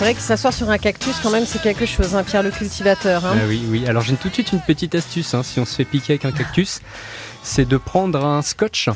c'est 0.00 0.06
vrai 0.06 0.14
que 0.14 0.22
s'asseoir 0.22 0.54
sur 0.54 0.70
un 0.70 0.78
cactus, 0.78 1.14
quand 1.22 1.28
même, 1.28 1.44
c'est 1.44 1.60
quelque 1.60 1.84
chose, 1.84 2.14
hein, 2.14 2.24
Pierre 2.24 2.42
le 2.42 2.50
cultivateur. 2.50 3.26
Hein. 3.26 3.36
Ah 3.38 3.44
oui, 3.46 3.62
oui. 3.68 3.86
Alors 3.86 4.00
j'ai 4.00 4.16
tout 4.16 4.30
de 4.30 4.32
suite 4.32 4.50
une 4.52 4.62
petite 4.62 4.94
astuce, 4.94 5.34
hein, 5.34 5.42
si 5.42 5.60
on 5.60 5.66
se 5.66 5.74
fait 5.74 5.84
piquer 5.84 6.14
avec 6.14 6.24
un 6.24 6.32
cactus, 6.32 6.80
c'est 7.42 7.68
de 7.68 7.76
prendre 7.76 8.24
un 8.24 8.40
scotch 8.40 8.88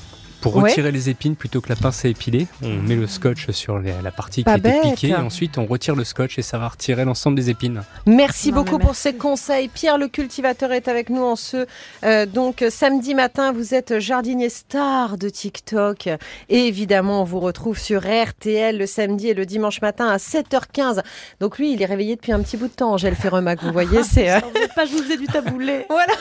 pour 0.44 0.52
retirer 0.52 0.92
les 0.92 1.08
épines 1.08 1.36
plutôt 1.36 1.62
que 1.62 1.70
la 1.70 1.74
pince 1.74 2.04
à 2.04 2.08
épiler. 2.08 2.46
On 2.62 2.68
met 2.82 2.96
le 2.96 3.06
scotch 3.06 3.50
sur 3.52 3.78
la 3.78 4.10
partie 4.10 4.44
qui 4.44 4.50
a 4.50 4.58
été 4.58 4.72
piquée 4.82 5.08
et 5.08 5.14
ensuite 5.14 5.56
on 5.56 5.64
retire 5.64 5.96
le 5.96 6.04
scotch 6.04 6.38
et 6.38 6.42
ça 6.42 6.58
va 6.58 6.68
retirer 6.68 7.06
l'ensemble 7.06 7.34
des 7.34 7.48
épines. 7.48 7.82
Merci 8.04 8.52
beaucoup 8.52 8.78
pour 8.78 8.94
ces 8.94 9.14
conseils. 9.14 9.68
Pierre 9.68 9.96
le 9.96 10.06
cultivateur 10.06 10.72
est 10.72 10.86
avec 10.86 11.08
nous 11.08 11.22
en 11.22 11.36
ce 11.36 11.64
euh, 12.04 12.26
donc 12.26 12.62
samedi 12.68 13.14
matin. 13.14 13.52
Vous 13.52 13.74
êtes 13.74 13.98
jardinier 14.00 14.50
star 14.50 15.16
de 15.16 15.30
TikTok 15.30 16.08
et 16.50 16.68
évidemment 16.68 17.22
on 17.22 17.24
vous 17.24 17.40
retrouve 17.40 17.78
sur 17.78 18.02
RTL 18.02 18.76
le 18.76 18.84
samedi 18.84 19.28
et 19.28 19.34
le 19.34 19.46
dimanche 19.46 19.80
matin 19.80 20.08
à 20.08 20.18
7h15. 20.18 21.00
Donc 21.40 21.56
lui 21.56 21.72
il 21.72 21.80
est 21.80 21.86
réveillé 21.86 22.16
depuis 22.16 22.32
un 22.32 22.42
petit 22.42 22.58
bout 22.58 22.68
de 22.68 22.74
temps. 22.74 22.92
Angèle 22.92 23.14
Ferremac, 23.16 23.62
vous 23.62 23.72
voyez 23.72 24.02
c'est. 24.02 24.30
Euh... 24.30 24.40
pas 24.76 24.84
je 24.84 24.92
vous 24.92 25.10
ai 25.10 25.16
du 25.16 25.26
taboulet. 25.26 25.86
voilà. 25.88 26.12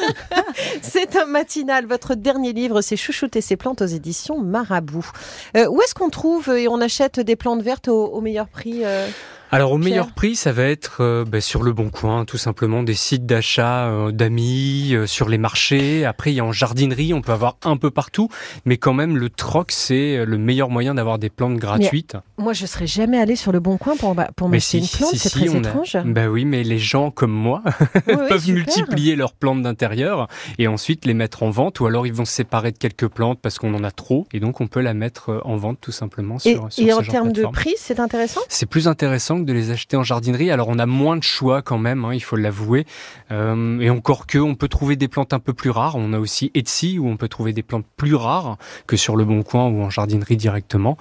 c'est 0.82 1.16
un 1.16 1.26
matinal. 1.26 1.86
Votre 1.86 2.14
dernier 2.14 2.52
livre 2.52 2.80
c'est 2.80 2.96
Chouchouter 2.96 3.40
ses 3.40 3.55
plantes 3.56 3.82
aux 3.82 3.86
éditions 3.86 4.40
Marabout. 4.40 5.10
Euh, 5.56 5.66
où 5.68 5.80
est-ce 5.82 5.94
qu'on 5.94 6.10
trouve 6.10 6.50
et 6.50 6.68
on 6.68 6.80
achète 6.80 7.20
des 7.20 7.36
plantes 7.36 7.62
vertes 7.62 7.88
au, 7.88 8.06
au 8.06 8.20
meilleur 8.20 8.48
prix 8.48 8.84
euh? 8.84 9.08
Alors 9.52 9.72
au 9.72 9.78
meilleur 9.78 10.12
prix, 10.12 10.34
ça 10.34 10.52
va 10.52 10.64
être 10.64 10.98
euh, 11.00 11.24
bah, 11.24 11.40
sur 11.40 11.62
le 11.62 11.72
Bon 11.72 11.88
Coin, 11.88 12.24
tout 12.24 12.36
simplement, 12.36 12.82
des 12.82 12.94
sites 12.94 13.26
d'achat 13.26 13.86
euh, 13.86 14.10
d'amis, 14.10 14.92
euh, 14.92 15.06
sur 15.06 15.28
les 15.28 15.38
marchés. 15.38 16.04
Après, 16.04 16.32
il 16.32 16.34
y 16.34 16.40
a 16.40 16.44
en 16.44 16.52
jardinerie, 16.52 17.14
on 17.14 17.22
peut 17.22 17.32
avoir 17.32 17.56
un 17.64 17.76
peu 17.76 17.90
partout, 17.90 18.28
mais 18.64 18.76
quand 18.76 18.92
même, 18.92 19.16
le 19.16 19.30
troc, 19.30 19.70
c'est 19.70 20.24
le 20.24 20.38
meilleur 20.38 20.68
moyen 20.68 20.94
d'avoir 20.94 21.18
des 21.18 21.30
plantes 21.30 21.58
gratuites. 21.58 22.16
moi, 22.38 22.52
je 22.54 22.66
serais 22.66 22.88
jamais 22.88 23.18
allé 23.18 23.36
sur 23.36 23.52
le 23.52 23.60
Bon 23.60 23.76
Coin 23.76 23.96
pour, 23.96 24.16
pour 24.34 24.48
m'acheter 24.48 24.78
une 24.78 24.88
plante, 24.88 25.14
c'est 25.14 25.30
très 25.30 25.56
étrange. 25.56 25.96
Bah 26.04 26.26
oui, 26.26 26.44
mais 26.44 26.64
les 26.64 26.78
gens 26.78 27.10
comme 27.10 27.32
moi 27.32 27.62
peuvent 28.06 28.50
multiplier 28.50 29.14
leurs 29.14 29.32
plantes 29.32 29.62
d'intérieur 29.62 30.26
et 30.58 30.66
ensuite 30.66 31.04
les 31.04 31.14
mettre 31.14 31.44
en 31.44 31.50
vente, 31.50 31.78
ou 31.78 31.86
alors 31.86 32.06
ils 32.06 32.12
vont 32.12 32.24
se 32.24 32.32
séparer 32.32 32.72
de 32.72 32.78
quelques 32.78 33.08
plantes 33.08 33.38
parce 33.40 33.58
qu'on 33.58 33.74
en 33.74 33.84
a 33.84 33.92
trop, 33.92 34.26
et 34.32 34.40
donc 34.40 34.60
on 34.60 34.66
peut 34.66 34.80
la 34.80 34.94
mettre 34.94 35.40
en 35.44 35.56
vente 35.56 35.78
tout 35.80 35.92
simplement 35.92 36.38
sur, 36.38 36.68
et, 36.78 36.82
et 36.82 36.92
en 36.92 37.02
termes 37.02 37.32
de 37.32 37.44
prix, 37.44 37.74
c'est 37.78 38.00
intéressant? 38.00 38.40
C'est 38.48 38.66
plus 38.66 38.88
intéressant 38.88 39.35
de 39.44 39.52
les 39.52 39.70
acheter 39.70 39.96
en 39.96 40.02
jardinerie. 40.02 40.50
Alors 40.50 40.68
on 40.68 40.78
a 40.78 40.86
moins 40.86 41.16
de 41.16 41.22
choix 41.22 41.62
quand 41.62 41.78
même, 41.78 42.04
hein, 42.04 42.14
il 42.14 42.22
faut 42.22 42.36
l'avouer. 42.36 42.86
Euh, 43.30 43.80
et 43.80 43.90
encore 43.90 44.26
que, 44.26 44.38
on 44.38 44.54
peut 44.54 44.68
trouver 44.68 44.96
des 44.96 45.08
plantes 45.08 45.32
un 45.32 45.38
peu 45.38 45.52
plus 45.52 45.70
rares. 45.70 45.96
On 45.96 46.12
a 46.12 46.18
aussi 46.18 46.50
Etsy 46.54 46.98
où 46.98 47.08
on 47.08 47.16
peut 47.16 47.28
trouver 47.28 47.52
des 47.52 47.62
plantes 47.62 47.86
plus 47.96 48.14
rares 48.14 48.56
que 48.86 48.96
sur 48.96 49.16
le 49.16 49.24
Bon 49.24 49.42
Coin 49.42 49.68
ou 49.68 49.82
en 49.82 49.90
jardinerie 49.90 50.36
directement. 50.36 50.96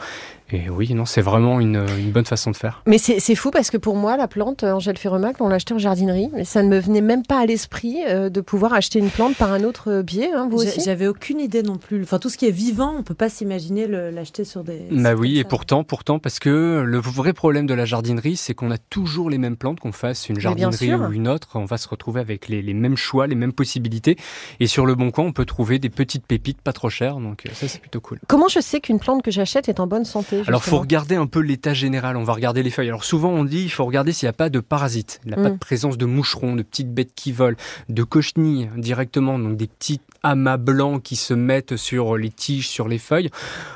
Et 0.51 0.69
oui, 0.69 0.93
non, 0.93 1.05
c'est 1.05 1.21
vraiment 1.21 1.59
une, 1.59 1.83
une, 1.97 2.11
bonne 2.11 2.25
façon 2.25 2.51
de 2.51 2.55
faire. 2.55 2.83
Mais 2.85 2.99
c'est 2.99 3.35
fou 3.35 3.49
parce 3.49 3.71
que 3.71 3.77
pour 3.77 3.95
moi, 3.95 4.15
la 4.15 4.27
plante 4.27 4.63
euh, 4.63 4.73
Angèle 4.73 4.97
Ferremac, 4.97 5.37
on 5.39 5.47
l'a 5.47 5.55
achetée 5.55 5.73
en 5.73 5.79
jardinerie, 5.79 6.29
mais 6.33 6.45
ça 6.45 6.61
ne 6.61 6.69
me 6.69 6.79
venait 6.79 7.01
même 7.01 7.25
pas 7.25 7.39
à 7.39 7.45
l'esprit 7.47 7.97
euh, 8.07 8.29
de 8.29 8.41
pouvoir 8.41 8.73
acheter 8.73 8.99
une 8.99 9.09
plante 9.09 9.35
par 9.35 9.51
un 9.51 9.63
autre 9.63 10.03
biais. 10.03 10.31
Hein, 10.31 10.47
vous 10.49 10.57
aussi? 10.57 10.81
J'avais 10.85 11.07
aucune 11.07 11.39
idée 11.39 11.63
non 11.63 11.77
plus. 11.77 12.03
Enfin, 12.03 12.19
tout 12.19 12.29
ce 12.29 12.37
qui 12.37 12.45
est 12.45 12.51
vivant, 12.51 12.93
on 12.95 13.01
peut 13.01 13.15
pas 13.15 13.29
s'imaginer 13.29 13.87
l'acheter 13.87 14.43
sur 14.43 14.63
des. 14.63 14.83
Bah 14.91 15.15
oui, 15.15 15.39
et 15.39 15.43
pourtant, 15.43 15.83
pourtant, 15.83 16.19
parce 16.19 16.37
que 16.37 16.83
le 16.85 16.99
vrai 16.99 17.33
problème 17.33 17.65
de 17.65 17.73
la 17.73 17.85
jardinerie, 17.85 18.37
c'est 18.37 18.53
qu'on 18.53 18.69
a 18.69 18.77
toujours 18.77 19.31
les 19.31 19.39
mêmes 19.39 19.57
plantes, 19.57 19.79
qu'on 19.79 19.91
fasse 19.91 20.29
une 20.29 20.39
jardinerie 20.39 20.93
ou 20.93 21.11
une 21.11 21.27
autre, 21.27 21.49
on 21.55 21.65
va 21.65 21.77
se 21.77 21.87
retrouver 21.87 22.21
avec 22.21 22.49
les, 22.49 22.61
les, 22.61 22.73
mêmes 22.75 22.97
choix, 22.97 23.25
les 23.25 23.35
mêmes 23.35 23.53
possibilités. 23.53 24.15
Et 24.59 24.67
sur 24.67 24.85
le 24.85 24.93
bon 24.93 25.09
coin, 25.09 25.25
on 25.25 25.33
peut 25.33 25.45
trouver 25.45 25.79
des 25.79 25.89
petites 25.89 26.27
pépites 26.27 26.61
pas 26.61 26.73
trop 26.73 26.89
chères, 26.89 27.17
donc 27.17 27.47
euh, 27.47 27.49
ça 27.53 27.67
c'est 27.67 27.79
plutôt 27.79 27.99
cool. 27.99 28.19
Comment 28.27 28.47
je 28.47 28.59
sais 28.59 28.79
qu'une 28.79 28.99
plante 28.99 29.23
que 29.23 29.31
j'achète 29.31 29.69
est 29.69 29.79
en 29.79 29.87
bonne 29.87 30.05
santé? 30.05 30.34
Alors, 30.47 30.63
faut 30.63 30.79
regarder 30.79 31.15
un 31.15 31.27
peu 31.27 31.39
l'état 31.39 31.73
général. 31.73 32.17
On 32.17 32.23
va 32.23 32.33
regarder 32.33 32.63
les 32.63 32.69
feuilles. 32.69 32.89
Alors, 32.89 33.03
souvent, 33.03 33.29
on 33.29 33.43
dit, 33.43 33.63
il 33.63 33.69
faut 33.69 33.85
regarder 33.85 34.11
s'il 34.11 34.27
n'y 34.27 34.31
a 34.31 34.33
pas 34.33 34.49
de 34.49 34.59
parasites. 34.59 35.19
Il 35.25 35.29
n'y 35.29 35.33
a 35.33 35.37
pas 35.37 35.49
de 35.49 35.55
mm. 35.55 35.59
présence 35.59 35.97
de 35.97 36.05
moucherons, 36.05 36.55
de 36.55 36.63
petites 36.63 36.93
bêtes 36.93 37.13
qui 37.15 37.31
volent, 37.31 37.57
de 37.89 38.03
cochenilles 38.03 38.69
directement, 38.77 39.39
donc 39.39 39.57
des 39.57 39.67
petits 39.67 39.99
amas 40.23 40.57
blancs 40.57 41.03
qui 41.03 41.15
se 41.15 41.33
mettent 41.33 41.77
sur 41.77 42.17
les 42.17 42.31
tiges, 42.31 42.67
sur 42.67 42.87
les 42.87 42.97
feuilles. 42.97 43.29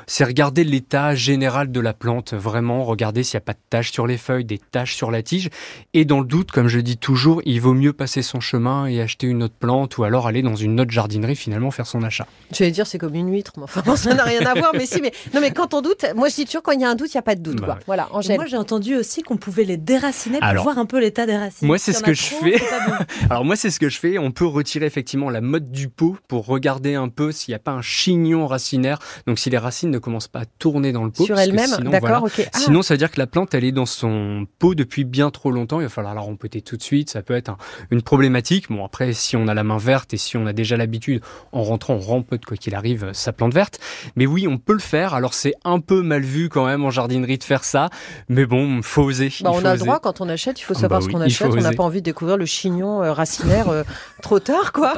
C'est 0.06 0.24
regarder 0.24 0.64
l'état 0.64 1.14
général 1.14 1.70
de 1.70 1.80
la 1.80 1.94
plante. 1.94 2.34
Vraiment, 2.34 2.84
regarder 2.84 3.22
s'il 3.22 3.36
n'y 3.36 3.42
a 3.42 3.46
pas 3.46 3.52
de 3.52 3.58
taches 3.70 3.92
sur 3.92 4.06
les 4.06 4.18
feuilles, 4.18 4.44
des 4.44 4.58
taches 4.58 4.94
sur 4.94 5.10
la 5.10 5.22
tige. 5.22 5.50
Et 5.94 6.04
dans 6.04 6.20
le 6.20 6.26
doute, 6.26 6.50
comme 6.50 6.68
je 6.68 6.80
dis 6.80 6.96
toujours, 6.96 7.40
il 7.44 7.60
vaut 7.60 7.74
mieux 7.74 7.92
passer 7.92 8.22
son 8.22 8.40
chemin 8.40 8.86
et 8.86 9.00
acheter 9.00 9.26
une 9.26 9.42
autre 9.42 9.54
plante 9.58 9.98
ou 9.98 10.04
alors 10.04 10.26
aller 10.26 10.42
dans 10.42 10.56
une 10.56 10.80
autre 10.80 10.90
jardinerie, 10.90 11.36
finalement, 11.36 11.70
faire 11.70 11.86
son 11.86 12.02
achat. 12.02 12.26
Je 12.52 12.64
vais 12.64 12.70
dire, 12.70 12.86
c'est 12.86 12.98
comme 12.98 13.14
une 13.14 13.32
huître, 13.32 13.52
mais 13.56 13.64
enfin, 13.64 13.82
ça 13.96 14.14
n'a 14.14 14.24
rien 14.24 14.44
à 14.44 14.54
voir. 14.54 14.72
Mais 14.74 14.86
si, 14.86 15.00
mais 15.00 15.12
non, 15.32 15.40
mais 15.40 15.52
quand 15.52 15.74
on 15.74 15.82
doute, 15.82 16.04
moi 16.16 16.28
je 16.28 16.34
dis 16.34 16.44
toujours, 16.50 16.62
quand 16.62 16.72
il 16.72 16.80
y 16.80 16.84
a 16.84 16.90
un 16.90 16.94
doute, 16.94 17.12
il 17.14 17.16
n'y 17.16 17.20
a 17.20 17.22
pas 17.22 17.34
de 17.34 17.42
doute. 17.42 17.60
Bah 17.60 17.78
voilà, 17.86 18.08
Angèle. 18.12 18.36
Moi, 18.36 18.46
j'ai 18.46 18.56
entendu 18.56 18.96
aussi 18.96 19.22
qu'on 19.22 19.36
pouvait 19.36 19.64
les 19.64 19.76
déraciner 19.76 20.38
pour 20.40 20.62
voir 20.62 20.78
un 20.78 20.86
peu 20.86 21.00
l'état 21.00 21.26
des 21.26 21.36
racines. 21.36 21.66
Moi, 21.66 21.78
c'est 21.78 21.92
ce 21.92 22.02
que 22.02 22.12
je 22.12 22.22
fais. 22.22 22.60
Alors, 23.30 23.44
moi, 23.44 23.56
c'est 23.56 23.70
ce 23.70 23.78
que 23.78 23.88
je 23.88 23.98
fais. 23.98 24.18
On 24.18 24.30
peut 24.30 24.46
retirer 24.46 24.86
effectivement 24.86 25.30
la 25.30 25.40
mode 25.40 25.70
du 25.70 25.88
pot 25.88 26.16
pour 26.28 26.46
regarder 26.46 26.94
un 26.94 27.08
peu 27.08 27.32
s'il 27.32 27.52
n'y 27.52 27.56
a 27.56 27.60
pas 27.60 27.72
un 27.72 27.82
chignon 27.82 28.46
racinaire. 28.46 28.98
Donc, 29.26 29.38
si 29.38 29.50
les 29.50 29.58
racines 29.58 29.90
ne 29.90 29.98
commencent 29.98 30.28
pas 30.28 30.40
à 30.40 30.44
tourner 30.58 30.92
dans 30.92 31.04
le 31.04 31.10
pot. 31.10 31.24
Sur 31.24 31.38
elles-mêmes, 31.38 31.70
d'accord, 31.84 32.24
ok. 32.24 32.48
Ah. 32.52 32.58
Sinon, 32.58 32.82
ça 32.82 32.94
veut 32.94 32.98
dire 32.98 33.10
que 33.10 33.18
la 33.18 33.26
plante, 33.26 33.54
elle 33.54 33.64
est 33.64 33.72
dans 33.72 33.86
son 33.86 34.46
pot 34.58 34.74
depuis 34.74 35.04
bien 35.04 35.30
trop 35.30 35.50
longtemps. 35.50 35.80
Il 35.80 35.84
va 35.84 35.88
falloir 35.88 36.14
la 36.14 36.20
rempoter 36.20 36.62
tout 36.62 36.76
de 36.76 36.82
suite. 36.82 37.10
Ça 37.10 37.22
peut 37.22 37.34
être 37.34 37.56
une 37.90 38.02
problématique. 38.02 38.70
Bon, 38.70 38.84
après, 38.84 39.12
si 39.12 39.36
on 39.36 39.48
a 39.48 39.54
la 39.54 39.64
main 39.64 39.78
verte 39.78 40.14
et 40.14 40.16
si 40.16 40.36
on 40.36 40.46
a 40.46 40.52
déjà 40.52 40.76
l'habitude, 40.76 41.22
en 41.52 41.62
rentrant, 41.62 41.94
on 41.94 42.00
rempote 42.00 42.44
quoi 42.44 42.56
qu'il 42.56 42.74
arrive 42.74 43.10
sa 43.12 43.32
plante 43.32 43.54
verte. 43.54 43.78
Mais 44.16 44.26
oui, 44.26 44.48
on 44.48 44.58
peut 44.58 44.72
le 44.72 44.80
faire. 44.80 45.14
Alors, 45.14 45.34
c'est 45.34 45.54
un 45.64 45.80
peu 45.80 46.02
mal 46.02 46.22
vu 46.22 46.39
quand 46.48 46.66
même 46.66 46.84
en 46.84 46.90
jardinerie 46.90 47.38
de 47.38 47.44
faire 47.44 47.64
ça. 47.64 47.90
Mais 48.28 48.46
bon, 48.46 48.82
faut 48.82 49.02
oser. 49.02 49.32
Bah, 49.42 49.50
on 49.52 49.64
a 49.64 49.74
le 49.74 49.80
droit 49.80 50.00
quand 50.00 50.20
on 50.20 50.28
achète, 50.28 50.60
il 50.60 50.64
faut 50.64 50.74
ah 50.76 50.80
savoir 50.80 51.00
bah 51.00 51.06
ce 51.06 51.12
qu'on 51.12 51.20
achète. 51.20 51.48
On 51.50 51.56
n'a 51.56 51.72
pas 51.72 51.82
envie 51.82 52.00
de 52.00 52.04
découvrir 52.04 52.36
le 52.36 52.46
chignon 52.46 53.02
euh, 53.02 53.12
racinaire 53.12 53.68
euh, 53.68 53.82
trop 54.22 54.38
tard, 54.38 54.72
quoi. 54.72 54.94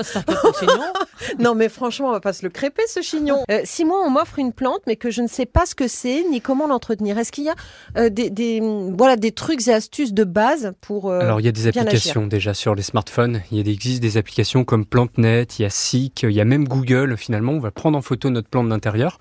non, 1.39 1.55
mais 1.55 1.69
franchement, 1.69 2.09
on 2.09 2.13
va 2.13 2.21
pas 2.21 2.33
se 2.33 2.45
le 2.45 2.51
crêper 2.51 2.83
ce 2.87 3.01
chignon. 3.03 3.45
Euh, 3.51 3.61
si 3.65 3.85
moi 3.85 3.99
on 4.05 4.11
m'offre 4.11 4.39
une 4.39 4.53
plante, 4.53 4.81
mais 4.87 4.97
que 4.97 5.11
je 5.11 5.23
ne 5.23 5.29
sais 5.29 5.47
pas 5.47 5.67
ce 5.67 5.75
que 5.75 5.89
c'est 5.89 6.25
ni 6.31 6.41
comment 6.41 6.67
l'entretenir, 6.67 7.19
est-ce 7.19 7.33
qu'il 7.33 7.45
y 7.45 7.51
a 7.51 8.11
des, 8.11 8.31
des, 8.31 8.61
voilà 8.97 9.17
des 9.17 9.33
trucs 9.33 9.67
et 9.69 9.73
astuces 9.73 10.13
de 10.13 10.25
base 10.25 10.73
pour 10.81 11.13
Alors 11.13 11.41
il 11.41 11.45
y 11.45 11.49
a 11.49 11.53
des 11.53 11.67
applications 11.69 12.27
déjà 12.27 12.55
sur 12.55 12.75
les 12.75 12.83
smartphones. 12.83 13.43
Il 13.51 13.69
existe 13.69 14.03
des 14.03 14.17
applications 14.17 14.65
comme 14.65 14.87
PlanteNet, 14.87 15.47
il 15.59 15.63
y 15.63 15.65
a 15.65 15.71
Seek, 15.71 16.23
il 16.23 16.33
y 16.33 16.41
a 16.41 16.45
même 16.45 16.67
Google. 16.67 17.17
Finalement, 17.17 17.53
on 17.53 17.61
va 17.61 17.71
prendre 17.71 17.97
en 17.99 18.03
photo 18.03 18.31
notre 18.31 18.49
plante 18.49 18.69
d'intérieur 18.69 19.19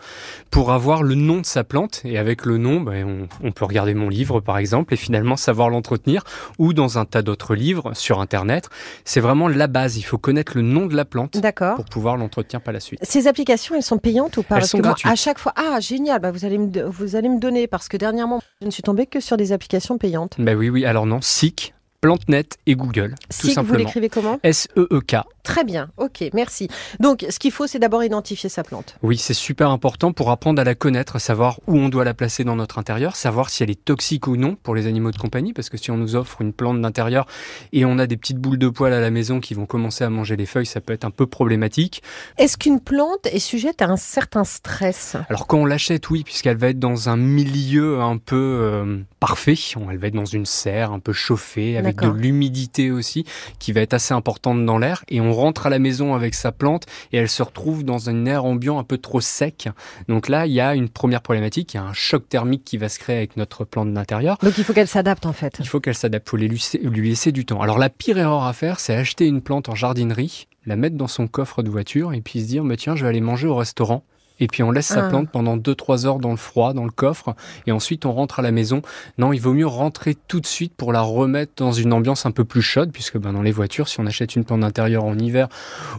pour 0.50 0.72
avoir 0.72 1.04
le 1.04 1.16
nom 1.16 1.42
de 1.42 1.46
sa 1.46 1.64
plante 1.64 2.02
et 2.12 2.18
avec 2.18 2.46
le 2.46 2.58
nom, 2.58 2.82
ben, 2.82 3.28
on, 3.42 3.48
on 3.48 3.52
peut 3.52 3.66
regarder 3.66 3.94
mon 3.94 4.10
livre 4.10 4.42
par 4.42 4.58
exemple 4.58 4.94
et 4.94 4.98
finalement 4.98 5.38
savoir 5.38 5.70
l'entretenir 5.70 6.24
ou 6.60 6.74
dans 6.74 6.98
un 6.98 7.06
tas 7.06 7.22
d'autres 7.22 7.56
livres 7.56 7.94
sur 7.94 8.20
internet. 8.20 8.70
C'est 9.06 9.22
vraiment 9.22 9.48
la 9.48 9.68
base. 9.68 9.98
Il 9.98 10.04
faut 10.04 10.18
connaître 10.18 10.54
le 10.56 10.62
nom 10.62 10.86
de 10.86 10.96
la 10.96 11.06
plante 11.06 11.38
pour 11.76 11.86
pouvoir 11.86 12.18
l'entretenir 12.18 12.62
par 12.62 12.74
la 12.74 12.80
suite. 12.80 13.00
Ces 13.04 13.28
applications, 13.28 13.76
elles 13.76 13.84
sont 13.84 13.98
payantes 13.98 14.38
ou 14.38 14.44
pas? 14.44 14.58
Elles 14.58 14.66
sont 14.66 14.80
gratuites. 14.80 15.12
à 15.12 15.16
chaque 15.16 15.40
fois, 15.40 15.54
ah 15.56 15.80
génial, 15.80 16.20
bah, 16.20 16.32
vous 16.32 16.46
allez 16.46 16.58
me 16.58 16.84
vous 16.84 17.16
allez 17.16 17.30
me 17.30 17.40
donner 17.40 17.68
parce 17.68 17.88
que 17.88 17.98
dernièrement, 17.98 18.42
je 18.62 18.66
ne 18.66 18.72
suis 18.72 18.84
tombée 18.84 19.06
que 19.06 19.20
sur 19.20 19.38
des 19.38 19.54
applications 19.54 19.98
payantes. 19.98 20.36
Ben 20.38 20.58
oui, 20.58 20.70
oui. 20.70 20.86
Alors 20.86 21.06
non, 21.06 21.22
Seek, 21.22 21.74
PlanteNet 22.02 22.58
et 22.66 22.76
Google. 22.76 23.16
tout 23.40 23.48
simplement. 23.48 23.78
vous 23.78 23.86
l'écrivez 23.86 24.10
comment 24.10 24.40
S-E-E-K. 24.44 25.18
Très 25.44 25.64
bien, 25.64 25.90
ok, 25.98 26.24
merci. 26.34 26.68
Donc, 27.00 27.26
ce 27.30 27.40
qu'il 27.40 27.52
faut, 27.52 27.66
c'est 27.66 27.80
d'abord 27.80 28.04
identifier 28.04 28.50
sa 28.50 28.64
plante. 28.64 28.96
Oui, 29.02 29.18
c'est 29.18 29.34
super 29.34 29.70
important 29.72 30.12
pour 30.12 30.30
apprendre 30.30 30.62
à 30.62 30.64
la 30.64 30.76
connaître, 30.76 31.20
savoir 31.20 31.60
où 31.68 31.78
on 31.78 31.90
doit 31.90 32.04
la 32.04 32.14
placer 32.14 32.44
dans 32.44 32.56
notre 32.56 32.78
intérieur, 32.78 33.16
savoir 33.16 33.50
si 33.50 33.64
elle 33.64 33.72
est 33.72 33.86
toxique 33.86 34.28
ou 34.28 34.36
non 34.36 34.56
pour 34.56 34.76
les 34.76 34.88
animaux 34.88 35.12
de 35.12 35.18
compagnie, 35.18 35.54
parce 35.54 35.70
que 35.70 35.78
si 35.78 35.90
on 35.90 35.98
nous 35.98 36.16
offre 36.16 36.42
une 36.42 36.54
plante 36.54 36.82
d'intérieur 36.82 37.26
et 37.74 37.86
on 37.86 37.98
a 37.98 38.08
des 38.08 38.18
petites 38.18 38.38
boules 38.38 38.60
de 38.60 38.70
poils 38.70 38.94
à 38.94 39.00
la 39.00 39.10
maison 39.10 39.40
qui 39.40 39.54
vont 39.54 39.66
commencer 39.66 40.04
à 40.04 40.10
manger 40.10 40.36
les 40.36 40.46
feuilles, 40.46 40.66
ça 40.66 40.82
peut 40.82 40.94
être 40.94 41.06
un 41.06 41.12
peu 41.12 41.26
problématique. 41.26 42.04
Est-ce 42.38 42.58
qu'une 42.58 42.80
plante 42.80 43.26
est 43.26 43.40
sujette 43.40 43.82
à 43.82 43.88
un 43.88 43.98
certain 43.98 44.44
stress? 44.44 45.16
Alors, 45.30 45.48
quand 45.48 45.58
on 45.58 45.66
l'achète, 45.66 46.10
oui, 46.10 46.24
puisqu'elle 46.24 46.58
va 46.58 46.70
être 46.70 46.80
dans 46.80 47.10
un 47.10 47.18
milieu 47.18 48.02
un 48.02 48.18
peu 48.18 48.36
euh, 48.36 49.00
parfait, 49.20 49.56
elle 49.90 49.98
va 49.98 50.08
être 50.08 50.16
dans 50.16 50.26
une 50.26 50.46
serre 50.46 50.92
un 50.92 51.00
peu 51.00 51.14
chauffée, 51.14 51.78
avec 51.92 52.02
de 52.02 52.10
l'humidité 52.10 52.92
aussi, 52.92 53.26
qui 53.60 53.72
va 53.72 53.82
être 53.82 53.94
assez 53.94 54.14
importante 54.14 54.66
dans 54.66 54.78
l'air, 54.78 55.04
et 55.10 55.22
on 55.22 55.34
rentre 55.34 55.68
à 55.68 55.70
la 55.70 55.80
maison 55.80 56.14
avec 56.16 56.34
sa 56.34 56.52
plante 56.52 56.86
et 57.12 57.18
elle 57.18 57.30
se 57.30 57.44
retrouve 57.44 57.84
dans 57.84 58.10
un 58.10 58.26
air 58.26 58.46
ambiant 58.46 58.80
un 58.80 58.84
peu 58.84 58.98
trop 58.98 59.22
sec. 59.22 59.70
Donc 60.08 60.28
là, 60.28 60.46
il 60.46 60.54
y 60.54 60.62
a 60.62 60.76
une 60.76 60.90
première 60.90 61.22
problématique, 61.22 61.74
il 61.74 61.78
y 61.78 61.80
a 61.80 61.84
un 61.84 61.94
choc 61.94 62.28
thermique 62.28 62.64
qui 62.64 62.78
va 62.78 62.90
se 62.90 63.00
créer 63.00 63.18
avec 63.18 63.38
notre 63.38 63.66
plante 63.66 63.94
d'intérieur. 63.94 64.38
Donc 64.42 64.58
il 64.58 64.64
faut 64.64 64.74
qu'elle 64.74 64.88
s'adapte 64.88 65.26
en 65.26 65.34
fait. 65.34 65.58
Il 65.60 65.68
faut 65.68 65.80
qu'elle 65.80 65.96
s'adapte, 65.96 66.28
il 66.28 66.30
faut 66.30 66.38
lui 66.38 67.10
laisser 67.10 67.32
du 67.32 67.46
temps. 67.46 67.62
Alors 67.62 67.78
la 67.78 67.90
pire 67.90 68.18
erreur 68.18 68.44
à 68.44 68.54
faire, 68.54 68.80
c'est 68.80 68.96
acheter 68.96 69.28
une 69.28 69.42
plante 69.42 69.70
en 69.70 69.76
jardinerie, 69.76 70.48
la 70.66 70.76
mettre 70.76 70.96
dans 70.96 71.08
son 71.08 71.28
coffre 71.28 71.64
de 71.64 71.70
voiture 71.70 72.14
et 72.14 72.22
puis 72.22 72.42
se 72.42 72.48
dire, 72.48 72.64
mais 72.64 72.78
tiens, 72.78 72.96
je 72.96 73.04
vais 73.04 73.10
aller 73.10 73.22
manger 73.22 73.48
au 73.48 73.56
restaurant 73.56 74.04
et 74.42 74.48
puis 74.48 74.64
on 74.64 74.72
laisse 74.72 74.88
sa 74.88 75.06
ah. 75.06 75.10
plante 75.10 75.30
pendant 75.30 75.56
2-3 75.56 76.06
heures 76.06 76.20
dans 76.20 76.32
le 76.32 76.38
froid, 76.38 76.74
dans 76.74 76.84
le 76.84 76.92
coffre, 76.92 77.36
et 77.68 77.72
ensuite 77.72 78.06
on 78.06 78.12
rentre 78.12 78.40
à 78.40 78.42
la 78.42 78.52
maison. 78.52 78.82
Non, 79.18 79.32
il 79.32 79.40
vaut 79.40 79.54
mieux 79.54 79.68
rentrer 79.68 80.16
tout 80.28 80.42
de 80.42 80.46
suite 80.46 80.74
pour 80.76 80.92
la 80.92 81.02
remettre 81.02 81.54
dans 81.58 81.72
une 81.72 81.94
ambiance 81.94 82.26
un 82.26 82.32
peu 82.32 82.44
plus 82.44 82.62
chaude, 82.62 82.92
puisque 82.92 83.18
ben, 83.18 83.32
dans 83.32 83.42
les 83.42 83.52
voitures, 83.52 83.88
si 83.88 84.00
on 84.02 84.06
achète 84.06 84.36
une 84.36 84.44
plante 84.44 84.62
d'intérieur 84.62 85.06
en 85.06 85.18
hiver, 85.18 85.48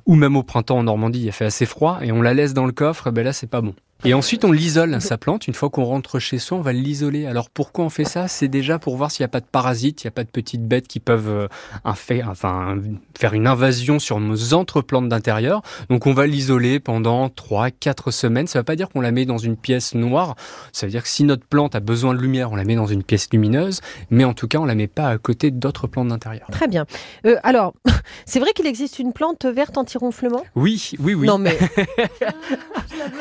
ou 0.04 0.16
même 0.16 0.36
au 0.36 0.42
printemps 0.42 0.78
en 0.78 0.82
Normandie, 0.82 1.22
il 1.22 1.28
a 1.28 1.32
fait 1.32 1.46
assez 1.46 1.64
froid, 1.64 2.00
et 2.02 2.12
on 2.12 2.20
la 2.20 2.34
laisse 2.34 2.52
dans 2.52 2.66
le 2.66 2.72
coffre, 2.72 3.10
ben 3.10 3.24
là 3.24 3.32
c'est 3.32 3.46
pas 3.46 3.60
bon. 3.60 3.74
Et 4.04 4.14
ensuite, 4.14 4.44
on 4.44 4.50
l'isole, 4.50 5.00
sa 5.00 5.16
plante. 5.16 5.46
Une 5.46 5.54
fois 5.54 5.70
qu'on 5.70 5.84
rentre 5.84 6.18
chez 6.18 6.38
soi, 6.38 6.58
on 6.58 6.60
va 6.60 6.72
l'isoler. 6.72 7.26
Alors 7.26 7.50
pourquoi 7.50 7.84
on 7.84 7.88
fait 7.88 8.04
ça? 8.04 8.26
C'est 8.26 8.48
déjà 8.48 8.80
pour 8.80 8.96
voir 8.96 9.12
s'il 9.12 9.22
n'y 9.22 9.26
a 9.26 9.28
pas 9.28 9.40
de 9.40 9.46
parasites, 9.46 10.02
il 10.02 10.06
n'y 10.06 10.08
a 10.08 10.12
pas 10.12 10.24
de 10.24 10.28
petites 10.28 10.66
bêtes 10.66 10.88
qui 10.88 10.98
peuvent 10.98 11.28
euh, 11.28 11.48
enfin, 11.84 12.80
faire 13.16 13.34
une 13.34 13.46
invasion 13.46 14.00
sur 14.00 14.18
nos 14.18 14.54
entreplantes 14.54 15.08
d'intérieur. 15.08 15.62
Donc 15.88 16.06
on 16.06 16.14
va 16.14 16.26
l'isoler 16.26 16.80
pendant 16.80 17.28
3-4 17.28 18.10
semaines. 18.10 18.48
Ça 18.48 18.58
ne 18.58 18.62
veut 18.62 18.64
pas 18.64 18.74
dire 18.74 18.88
qu'on 18.88 19.00
la 19.00 19.12
met 19.12 19.24
dans 19.24 19.38
une 19.38 19.56
pièce 19.56 19.94
noire. 19.94 20.34
Ça 20.72 20.86
veut 20.86 20.90
dire 20.90 21.04
que 21.04 21.08
si 21.08 21.22
notre 21.22 21.46
plante 21.46 21.76
a 21.76 21.80
besoin 21.80 22.14
de 22.14 22.20
lumière, 22.20 22.50
on 22.50 22.56
la 22.56 22.64
met 22.64 22.74
dans 22.74 22.86
une 22.86 23.04
pièce 23.04 23.28
lumineuse. 23.30 23.82
Mais 24.10 24.24
en 24.24 24.34
tout 24.34 24.48
cas, 24.48 24.58
on 24.58 24.64
la 24.64 24.74
met 24.74 24.88
pas 24.88 25.10
à 25.10 25.18
côté 25.18 25.52
d'autres 25.52 25.86
plantes 25.86 26.08
d'intérieur. 26.08 26.48
Très 26.50 26.66
bien. 26.66 26.86
Euh, 27.24 27.36
alors, 27.44 27.72
c'est 28.26 28.40
vrai 28.40 28.52
qu'il 28.52 28.66
existe 28.66 28.98
une 28.98 29.12
plante 29.12 29.44
verte 29.44 29.78
anti-ronflement? 29.78 30.42
Oui, 30.56 30.92
oui, 30.98 31.14
oui. 31.14 31.26
Non 31.28 31.38
mais... 31.38 31.56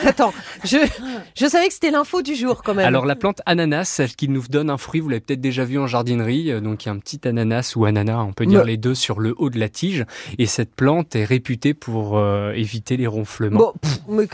Attends, 0.05 0.33
je, 0.63 0.70
je 1.35 1.45
savais 1.45 1.67
que 1.67 1.73
c'était 1.73 1.91
l'info 1.91 2.21
du 2.21 2.35
jour 2.35 2.63
quand 2.63 2.73
même. 2.73 2.85
Alors 2.85 3.05
la 3.05 3.15
plante 3.15 3.41
ananas, 3.45 3.85
celle 3.85 4.15
qui 4.15 4.27
nous 4.29 4.43
donne 4.49 4.69
un 4.69 4.77
fruit, 4.77 5.01
vous 5.01 5.09
l'avez 5.09 5.21
peut-être 5.21 5.41
déjà 5.41 5.63
vu 5.63 5.79
en 5.79 5.87
jardinerie, 5.87 6.51
euh, 6.51 6.61
donc 6.61 6.85
il 6.85 6.87
y 6.87 6.89
a 6.89 6.93
un 6.93 6.99
petit 6.99 7.27
ananas 7.27 7.73
ou 7.75 7.85
ananas, 7.85 8.23
on 8.23 8.33
peut 8.33 8.45
dire 8.45 8.63
les 8.63 8.77
deux 8.77 8.95
sur 8.95 9.19
le 9.19 9.33
haut 9.37 9.49
de 9.49 9.59
la 9.59 9.69
tige, 9.69 10.05
et 10.37 10.45
cette 10.45 10.75
plante 10.75 11.15
est 11.15 11.25
réputée 11.25 11.73
pour 11.73 12.17
euh, 12.17 12.53
éviter 12.53 12.97
les 12.97 13.07
ronflements. 13.07 13.73
Bon, 14.07 14.25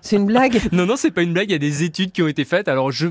c'est 0.00 0.16
une 0.16 0.26
blague 0.26 0.60
Non, 0.72 0.86
non, 0.86 0.96
c'est 0.96 1.10
pas 1.10 1.22
une 1.22 1.32
blague, 1.32 1.50
il 1.50 1.52
y 1.52 1.56
a 1.56 1.58
des 1.58 1.82
études 1.82 2.12
qui 2.12 2.22
ont 2.22 2.28
été 2.28 2.44
faites, 2.44 2.68
alors 2.68 2.90
je, 2.92 3.08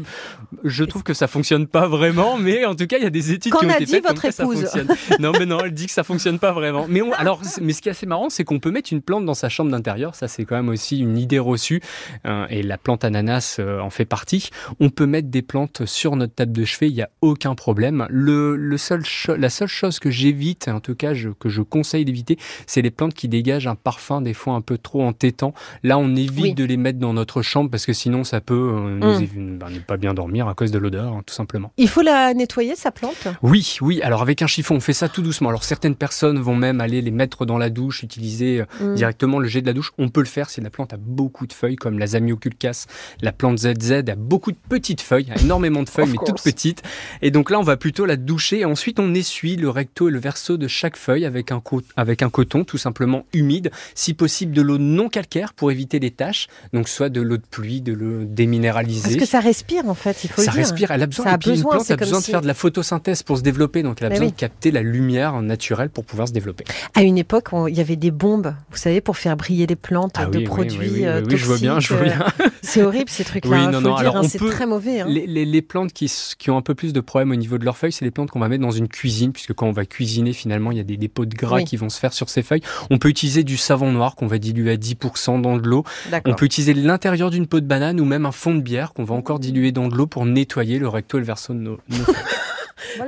je 0.64 0.84
trouve 0.84 1.04
que 1.04 1.14
ça 1.14 1.28
fonctionne 1.28 1.68
pas 1.68 1.88
vraiment, 1.88 2.38
mais 2.38 2.66
en 2.66 2.76
tout 2.76 2.88
cas 2.88 2.98
il 2.98 3.04
y 3.04 3.08
a 3.08 3.12
des 3.12 3.32
études 3.32 3.54
qui 3.54 3.66
ont 3.66 3.70
été 3.70 3.86
faites. 3.86 4.08
Votre 4.08 4.26
épouse. 4.26 4.66
Ça 4.66 4.80
non, 5.20 5.32
mais 5.38 5.46
non, 5.46 5.60
elle 5.64 5.74
dit 5.74 5.86
que 5.86 5.92
ça 5.92 6.04
fonctionne 6.04 6.40
pas 6.40 6.52
vraiment. 6.52 6.86
Mais 6.90 7.02
alors, 7.18 7.42
mais 7.62 7.74
ce 7.74 7.82
qui 7.82 7.90
est 7.90 7.92
assez 7.92 8.06
marrant, 8.06 8.30
c'est 8.30 8.44
qu'on 8.44 8.60
peut 8.60 8.72
mettre 8.72 8.92
une 8.92 9.02
plante 9.02 9.26
dans 9.26 9.34
sa 9.34 9.50
chambre 9.50 9.72
d'intérieur, 9.72 10.16
ça 10.16 10.28
c'est 10.28 10.46
quand 10.46 10.56
même 10.56 10.70
aussi 10.70 11.00
une 11.00 11.18
idée 11.18 11.40
reçue, 11.40 11.82
hein, 12.24 12.31
et 12.50 12.64
la 12.64 12.78
plante 12.78 13.04
ananas 13.04 13.58
euh, 13.60 13.80
en 13.80 13.90
fait 13.90 14.06
partie. 14.06 14.50
On 14.80 14.90
peut 14.90 15.06
mettre 15.06 15.30
des 15.30 15.42
plantes 15.42 15.86
sur 15.86 16.16
notre 16.16 16.34
table 16.34 16.52
de 16.52 16.66
chevet, 16.66 16.90
il 16.90 16.96
n'y 16.96 17.02
a 17.02 17.10
aucun 17.22 17.56
problème. 17.56 18.08
Le, 18.10 18.56
le 18.56 18.78
seul 18.78 19.04
la 19.28 19.50
seule 19.50 19.68
chose 19.68 20.00
que 20.00 20.10
j'évite, 20.10 20.68
en 20.68 20.80
tout 20.80 20.96
cas 20.96 21.14
que 21.40 21.50
je 21.50 21.62
conseille 21.62 22.06
d'éviter, 22.06 22.38
c'est 22.68 22.82
les 22.82 22.92
plantes 22.92 23.14
qui 23.14 23.28
dégagent 23.28 23.68
un 23.68 23.76
parfum 23.76 24.22
des 24.22 24.34
fois 24.34 24.54
un 24.54 24.62
peu 24.62 24.78
trop 24.78 25.04
entêtant. 25.04 25.54
Là, 25.84 25.98
on 25.98 26.16
évite 26.16 26.58
de 26.58 26.64
les 26.64 26.78
mettre 26.78 27.00
dans 27.00 27.14
notre 27.14 27.42
chambre 27.42 27.70
parce 27.70 27.86
que 27.86 27.94
sinon 27.94 28.24
ça 28.24 28.42
peut 28.42 28.54
euh, 28.54 29.00
nous, 29.00 29.58
bah, 29.58 29.70
ne 29.70 29.80
pas 29.80 29.98
bien 29.98 30.14
dormir 30.14 30.48
à 30.48 30.54
cause 30.54 30.72
de 30.72 30.78
l'odeur, 30.78 31.14
hein, 31.14 31.24
tout 31.26 31.34
simplement. 31.34 31.72
Il 31.78 31.90
faut 31.90 32.02
la 32.02 32.34
nettoyer, 32.34 32.76
sa 32.76 32.92
plante? 32.92 33.28
Oui, 33.42 33.78
oui. 33.82 34.02
Alors 34.02 34.22
avec 34.22 34.42
un 34.42 34.48
chiffon, 34.48 34.76
on 34.76 34.80
fait 34.80 34.94
ça 34.94 35.10
tout 35.10 35.22
doucement. 35.22 35.50
Alors 35.50 35.64
certaines 35.64 35.96
personnes 35.96 36.40
vont 36.40 36.56
même 36.56 36.82
aller 36.82 37.02
les 37.02 37.12
mettre 37.12 37.46
dans 37.46 37.58
la 37.58 37.70
douche, 37.70 38.04
utiliser 38.04 38.62
euh, 38.62 38.92
mm. 38.92 38.96
directement 38.96 39.40
le 39.40 39.48
jet 39.48 39.62
de 39.62 39.68
la 39.68 39.74
douche. 39.74 39.92
On 39.98 40.10
peut 40.10 40.22
le 40.22 40.28
faire 40.28 40.50
si 40.50 40.62
la 40.62 40.70
plante 40.70 40.94
a 40.94 40.98
beaucoup 40.98 41.48
de 41.48 41.54
feuilles, 41.54 41.76
comme 41.76 42.00
la 42.00 42.11
Zamioculcas, 42.12 42.86
la 43.22 43.32
plante 43.32 43.60
ZZ 43.60 43.92
a 44.08 44.16
beaucoup 44.16 44.52
de 44.52 44.58
petites 44.70 45.02
feuilles, 45.02 45.32
énormément 45.42 45.84
de 45.84 45.90
feuilles, 45.90 46.10
mais 46.10 46.18
toutes 46.26 46.42
petites. 46.42 46.84
Et 47.22 47.32
donc 47.32 47.50
là, 47.50 47.60
on 47.60 47.64
va 47.64 47.78
plutôt 47.78 48.06
la 48.06 48.16
doucher. 48.16 48.60
Et 48.60 48.66
ensuite, 48.66 49.00
on 49.00 49.14
essuie 49.14 49.56
le 49.56 49.70
recto 49.70 50.10
et 50.10 50.12
le 50.12 50.20
verso 50.20 50.58
de 50.58 50.68
chaque 50.68 50.98
feuille 50.98 51.26
avec 51.26 51.52
un, 51.52 51.62
avec 51.96 52.22
un 52.22 52.30
coton 52.30 52.64
tout 52.64 52.78
simplement 52.78 53.26
humide, 53.34 53.72
si 53.96 54.14
possible 54.14 54.54
de 54.54 54.62
l'eau 54.62 54.78
non 54.78 55.10
calcaire 55.10 55.54
pour 55.54 55.72
éviter 55.72 56.00
les 56.00 56.12
taches. 56.12 56.48
Donc 56.74 56.88
soit 56.88 57.10
de 57.10 57.22
l'eau 57.22 57.38
de 57.38 57.46
pluie, 57.50 57.82
de 57.82 57.94
l'eau 57.94 58.24
déminéralisée. 58.26 59.10
Parce 59.10 59.16
que 59.16 59.26
ça 59.26 59.40
respire 59.40 59.88
en 59.88 59.94
fait, 59.94 60.24
il 60.24 60.30
faut 60.30 60.42
ça 60.42 60.52
le 60.52 60.58
dire. 60.58 60.66
respire, 60.66 60.92
elle 60.92 61.04
a 61.04 61.08
besoin. 61.08 61.26
une 61.34 61.62
plante 61.62 61.92
a 61.92 61.96
besoin 61.96 62.20
de 62.20 62.26
faire 62.26 62.42
de 62.42 62.48
la 62.48 62.54
photosynthèse 62.54 63.24
pour 63.24 63.38
se 63.38 63.44
développer, 63.44 63.84
donc 63.84 63.98
elle 64.02 64.08
a 64.08 64.10
besoin 64.10 64.28
de 64.28 64.32
capter 64.32 64.72
la 64.72 64.82
lumière 64.82 65.42
naturelle 65.42 65.90
pour 65.90 66.06
pouvoir 66.06 66.28
se 66.28 66.34
développer. 66.34 66.64
À 66.94 67.04
une 67.04 67.18
époque, 67.18 67.50
il 67.68 67.76
y 67.76 67.82
avait 67.82 67.96
des 67.96 68.12
bombes, 68.12 68.54
vous 68.70 68.78
savez, 68.78 69.02
pour 69.02 69.18
faire 69.18 69.36
briller 69.38 69.68
les 69.68 69.76
plantes 69.76 70.16
ah 70.16 70.26
de 70.26 70.40
produits 70.40 70.80
oui, 70.80 71.06
oui, 71.06 71.24
oui, 71.28 71.38
je 71.38 71.46
vois 71.46 71.58
bien, 71.58 71.80
je 71.80 71.94
vois 71.94 72.01
bien. 72.02 72.26
C'est 72.62 72.84
horrible 72.84 73.10
ces 73.10 73.24
trucs-là. 73.24 73.66
Oui, 73.66 73.72
non, 73.72 73.82
non, 73.82 73.98
hein, 73.98 74.24
c'est 74.24 74.38
très 74.38 74.66
mauvais. 74.66 75.02
Hein. 75.02 75.08
Les, 75.10 75.26
les, 75.26 75.46
les, 75.46 75.62
plantes 75.62 75.92
qui, 75.94 76.12
qui, 76.38 76.50
ont 76.50 76.58
un 76.58 76.62
peu 76.62 76.76
plus 76.76 76.94
de 76.94 77.02
problèmes 77.02 77.32
au 77.32 77.36
niveau 77.36 77.58
de 77.58 77.66
leurs 77.66 77.76
feuilles, 77.76 77.92
c'est 77.92 78.06
les 78.06 78.12
plantes 78.12 78.30
qu'on 78.30 78.40
va 78.40 78.48
mettre 78.48 78.62
dans 78.62 78.72
une 78.72 78.88
cuisine, 78.88 79.34
puisque 79.34 79.54
quand 79.54 79.68
on 79.68 79.72
va 79.72 79.86
cuisiner, 79.86 80.32
finalement, 80.32 80.72
il 80.72 80.78
y 80.78 80.80
a 80.80 80.84
des 80.84 80.98
dépôts 80.98 81.26
de 81.26 81.36
gras 81.36 81.64
qui 81.64 81.76
vont 81.76 81.90
se 81.90 82.00
faire 82.00 82.14
sur 82.14 82.30
ces 82.30 82.44
feuilles. 82.44 82.62
On 82.90 82.98
peut 82.98 83.10
utiliser 83.10 83.44
du 83.44 83.58
savon 83.58 83.92
noir 83.92 84.16
qu'on 84.16 84.28
va 84.28 84.38
diluer 84.38 84.72
à 84.72 84.78
10% 84.78 85.42
dans 85.42 85.58
de 85.58 85.68
l'eau. 85.68 85.84
On 86.26 86.34
peut 86.34 86.46
utiliser 86.46 86.74
l'intérieur 86.74 87.30
d'une 87.30 87.48
peau 87.48 87.60
de 87.60 87.66
banane 87.66 88.00
ou 88.00 88.06
même 88.06 88.26
un 88.26 88.32
fond 88.32 88.54
de 88.54 88.62
bière 88.62 88.94
qu'on 88.94 89.04
va 89.04 89.16
encore 89.16 89.40
diluer 89.40 89.72
dans 89.72 89.88
de 89.88 89.96
l'eau 89.96 90.08
pour 90.08 90.26
nettoyer 90.26 90.80
le 90.80 90.88
recto 90.88 91.18
et 91.18 91.22
le 91.22 91.26
verso 91.26 91.54
de 91.54 91.60
nos, 91.60 91.80
nos 91.90 92.04
feuilles. 92.04 92.16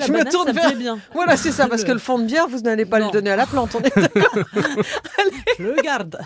je 0.05 0.11
me 0.11 0.23
tourne 0.29 0.51
vers. 0.51 0.73
Bien. 0.75 0.99
Voilà, 1.13 1.37
c'est 1.37 1.51
ça, 1.51 1.67
parce 1.67 1.83
que 1.83 1.91
le 1.91 1.99
fond 1.99 2.17
de 2.17 2.25
bière, 2.25 2.47
vous 2.47 2.59
n'allez 2.61 2.85
pas 2.85 2.99
le 2.99 3.11
donner 3.11 3.31
à 3.31 3.35
la 3.35 3.45
plante, 3.45 3.75
on 3.75 3.81
est 3.81 3.93
Je 5.59 5.63
le 5.63 5.81
garde. 5.81 6.19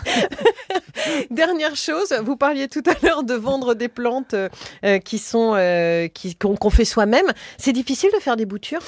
Dernière 1.30 1.76
chose, 1.76 2.14
vous 2.24 2.36
parliez 2.36 2.68
tout 2.68 2.82
à 2.86 3.06
l'heure 3.06 3.22
de 3.22 3.34
vendre 3.34 3.74
des 3.74 3.88
plantes 3.88 4.34
euh, 4.34 4.98
qui 4.98 5.18
sont 5.18 5.54
euh, 5.54 6.08
qui 6.08 6.36
qu'on 6.36 6.70
fait 6.70 6.84
soi-même. 6.84 7.26
C'est 7.56 7.72
difficile 7.72 8.10
de 8.14 8.20
faire 8.20 8.36
des 8.36 8.46
boutures? 8.46 8.82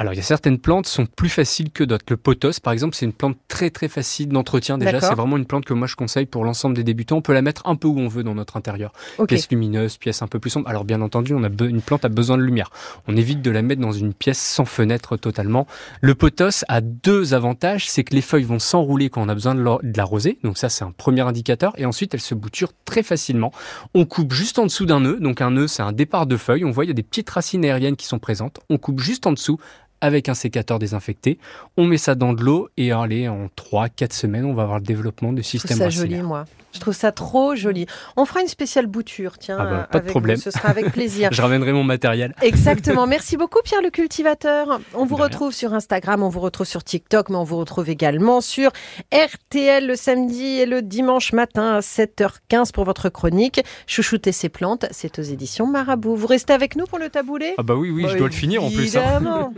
Alors, 0.00 0.14
il 0.14 0.16
y 0.16 0.20
a 0.20 0.22
certaines 0.22 0.58
plantes 0.58 0.86
qui 0.86 0.92
sont 0.92 1.04
plus 1.04 1.28
faciles 1.28 1.70
que 1.70 1.84
d'autres. 1.84 2.06
Le 2.08 2.16
pothos, 2.16 2.58
par 2.58 2.72
exemple, 2.72 2.96
c'est 2.96 3.04
une 3.04 3.12
plante 3.12 3.36
très 3.48 3.68
très 3.68 3.86
facile 3.86 4.30
d'entretien 4.30 4.78
déjà. 4.78 4.98
C'est 4.98 5.14
vraiment 5.14 5.36
une 5.36 5.44
plante 5.44 5.66
que 5.66 5.74
moi 5.74 5.86
je 5.86 5.94
conseille 5.94 6.24
pour 6.24 6.42
l'ensemble 6.42 6.74
des 6.74 6.84
débutants. 6.84 7.18
On 7.18 7.20
peut 7.20 7.34
la 7.34 7.42
mettre 7.42 7.66
un 7.66 7.76
peu 7.76 7.86
où 7.86 7.98
on 7.98 8.08
veut 8.08 8.22
dans 8.22 8.34
notre 8.34 8.56
intérieur. 8.56 8.92
Pièce 9.28 9.50
lumineuse, 9.50 9.98
pièce 9.98 10.22
un 10.22 10.26
peu 10.26 10.38
plus 10.38 10.48
sombre. 10.48 10.70
Alors, 10.70 10.86
bien 10.86 11.02
entendu, 11.02 11.34
on 11.34 11.44
a 11.44 11.48
une 11.48 11.82
plante 11.82 12.06
a 12.06 12.08
besoin 12.08 12.38
de 12.38 12.42
lumière. 12.42 12.70
On 13.08 13.16
évite 13.18 13.42
de 13.42 13.50
la 13.50 13.60
mettre 13.60 13.82
dans 13.82 13.92
une 13.92 14.14
pièce 14.14 14.38
sans 14.38 14.64
fenêtre 14.64 15.18
totalement. 15.18 15.66
Le 16.00 16.14
pothos 16.14 16.64
a 16.68 16.80
deux 16.80 17.34
avantages. 17.34 17.90
C'est 17.90 18.02
que 18.02 18.14
les 18.14 18.22
feuilles 18.22 18.44
vont 18.44 18.58
s'enrouler 18.58 19.10
quand 19.10 19.20
on 19.20 19.28
a 19.28 19.34
besoin 19.34 19.54
de 19.54 19.98
l'arroser. 19.98 20.38
Donc 20.42 20.56
ça, 20.56 20.70
c'est 20.70 20.82
un 20.82 20.92
premier 20.92 21.20
indicateur. 21.20 21.74
Et 21.76 21.84
ensuite, 21.84 22.14
elle 22.14 22.20
se 22.20 22.34
bouture 22.34 22.72
très 22.86 23.02
facilement. 23.02 23.52
On 23.92 24.06
coupe 24.06 24.32
juste 24.32 24.58
en 24.58 24.64
dessous 24.64 24.86
d'un 24.86 25.00
nœud. 25.00 25.20
Donc 25.20 25.42
un 25.42 25.50
nœud, 25.50 25.68
c'est 25.68 25.82
un 25.82 25.92
départ 25.92 26.24
de 26.24 26.38
feuilles. 26.38 26.64
On 26.64 26.70
voit, 26.70 26.86
il 26.86 26.88
y 26.88 26.92
a 26.92 26.94
des 26.94 27.02
petites 27.02 27.28
racines 27.28 27.66
aériennes 27.66 27.96
qui 27.96 28.06
sont 28.06 28.18
présentes. 28.18 28.60
On 28.70 28.78
coupe 28.78 29.00
juste 29.00 29.26
en 29.26 29.32
dessous 29.32 29.58
avec 30.00 30.28
un 30.28 30.34
sécateur 30.34 30.78
désinfecté. 30.78 31.38
On 31.76 31.84
met 31.84 31.98
ça 31.98 32.14
dans 32.14 32.32
de 32.32 32.42
l'eau 32.42 32.68
et 32.76 32.92
allez, 32.92 33.28
en 33.28 33.48
3-4 33.56 34.12
semaines, 34.12 34.44
on 34.44 34.54
va 34.54 34.62
avoir 34.62 34.78
le 34.78 34.84
développement 34.84 35.32
de 35.32 35.42
système 35.42 35.76
Je 35.76 35.82
trouve 35.82 35.92
ça 35.92 36.00
joli, 36.00 36.22
moi. 36.22 36.44
Je 36.72 36.78
trouve 36.78 36.94
ça 36.94 37.10
trop 37.10 37.56
joli. 37.56 37.86
On 38.16 38.24
fera 38.24 38.42
une 38.42 38.48
spéciale 38.48 38.86
bouture, 38.86 39.38
tiens. 39.38 39.56
Ah 39.58 39.64
bah, 39.64 39.88
pas 39.90 40.00
de 40.00 40.06
problème. 40.08 40.36
Ce 40.36 40.50
sera 40.50 40.68
avec 40.68 40.92
plaisir. 40.92 41.30
Je 41.32 41.42
ramènerai 41.42 41.72
mon 41.72 41.82
matériel. 41.82 42.34
Exactement. 42.42 43.06
Merci 43.06 43.36
beaucoup, 43.36 43.58
Pierre 43.64 43.82
le 43.82 43.90
cultivateur. 43.90 44.80
On 44.94 45.04
vous 45.04 45.16
retrouve 45.16 45.52
sur 45.52 45.74
Instagram, 45.74 46.22
on 46.22 46.28
vous 46.28 46.40
retrouve 46.40 46.66
sur 46.66 46.84
TikTok, 46.84 47.28
mais 47.28 47.36
on 47.36 47.44
vous 47.44 47.56
retrouve 47.56 47.88
également 47.88 48.40
sur 48.40 48.70
RTL 49.12 49.86
le 49.86 49.96
samedi 49.96 50.60
et 50.60 50.66
le 50.66 50.82
dimanche 50.82 51.32
matin 51.32 51.76
à 51.76 51.80
7h15 51.80 52.72
pour 52.72 52.84
votre 52.84 53.08
chronique. 53.08 53.60
Chouchouter 53.86 54.32
ses 54.32 54.48
plantes, 54.48 54.86
c'est 54.90 55.18
aux 55.18 55.22
éditions 55.22 55.66
Marabout. 55.66 56.14
Vous 56.14 56.26
restez 56.26 56.52
avec 56.52 56.76
nous 56.76 56.84
pour 56.84 56.98
le 56.98 57.08
taboulet 57.08 57.54
Ah 57.58 57.62
bah 57.62 57.74
oui, 57.74 57.90
oui, 57.90 58.06
je 58.08 58.16
dois 58.16 58.28
le 58.28 58.32
finir 58.32 58.62
en 58.62 58.70
plus. 58.70 58.96
Hein. 58.96 59.20